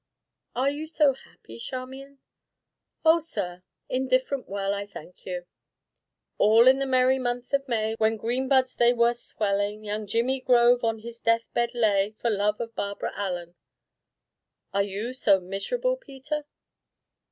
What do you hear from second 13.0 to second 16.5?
Allen.' "Are you so miserable, Peter?"